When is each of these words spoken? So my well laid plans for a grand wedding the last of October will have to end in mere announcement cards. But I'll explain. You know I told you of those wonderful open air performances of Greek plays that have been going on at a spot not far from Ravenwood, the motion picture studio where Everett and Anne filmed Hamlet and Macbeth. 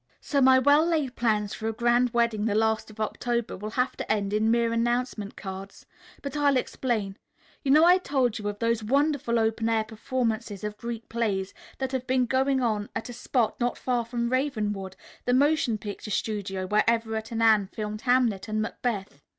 So 0.19 0.41
my 0.41 0.57
well 0.57 0.83
laid 0.83 1.15
plans 1.15 1.53
for 1.53 1.67
a 1.67 1.73
grand 1.73 2.09
wedding 2.09 2.45
the 2.45 2.55
last 2.55 2.89
of 2.89 2.99
October 2.99 3.55
will 3.55 3.69
have 3.69 3.95
to 3.97 4.11
end 4.11 4.33
in 4.33 4.49
mere 4.49 4.73
announcement 4.73 5.37
cards. 5.37 5.85
But 6.23 6.35
I'll 6.35 6.57
explain. 6.57 7.17
You 7.63 7.69
know 7.69 7.85
I 7.85 7.99
told 7.99 8.39
you 8.39 8.47
of 8.49 8.57
those 8.57 8.83
wonderful 8.83 9.37
open 9.37 9.69
air 9.69 9.83
performances 9.83 10.63
of 10.63 10.75
Greek 10.75 11.07
plays 11.07 11.53
that 11.77 11.91
have 11.91 12.07
been 12.07 12.25
going 12.25 12.61
on 12.61 12.89
at 12.95 13.09
a 13.09 13.13
spot 13.13 13.59
not 13.59 13.77
far 13.77 14.03
from 14.03 14.31
Ravenwood, 14.31 14.95
the 15.25 15.35
motion 15.35 15.77
picture 15.77 16.09
studio 16.09 16.65
where 16.65 16.83
Everett 16.89 17.31
and 17.31 17.43
Anne 17.43 17.67
filmed 17.67 18.01
Hamlet 18.01 18.47
and 18.47 18.59
Macbeth. 18.59 19.21